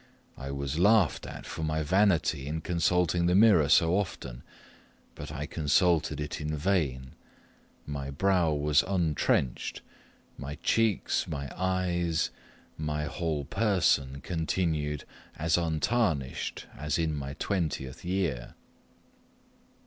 I 0.35 0.49
was 0.49 0.79
laughed 0.79 1.27
at 1.27 1.45
for 1.45 1.61
my 1.61 1.83
vanity 1.83 2.47
in 2.47 2.61
consulting 2.61 3.27
the 3.27 3.35
mirror 3.35 3.69
so 3.69 3.95
often, 3.95 4.41
but 5.13 5.31
I 5.31 5.45
consulted 5.45 6.19
it 6.19 6.41
in 6.41 6.57
vain 6.57 7.11
my 7.85 8.09
brow 8.09 8.51
was 8.51 8.81
untrenched 8.81 9.81
my 10.39 10.55
cheeks 10.63 11.27
my 11.27 11.51
eyes 11.55 12.31
my 12.79 13.03
whole 13.03 13.45
person 13.45 14.21
continued 14.21 15.05
as 15.37 15.55
untarnished 15.55 16.65
as 16.75 16.97
in 16.97 17.13
my 17.15 17.35
twentieth 17.35 18.03
year. 18.03 18.55